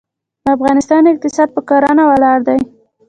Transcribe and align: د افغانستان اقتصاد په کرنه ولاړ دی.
د 0.43 0.45
افغانستان 0.57 1.03
اقتصاد 1.11 1.49
په 1.55 1.61
کرنه 1.69 2.03
ولاړ 2.09 2.37
دی. 2.47 2.59